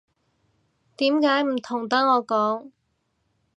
[0.97, 2.71] 點解唔同得我講